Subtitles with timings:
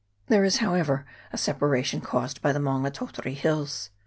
[0.29, 3.91] There is, however, a separation caused by the Maunga Tautari Hills.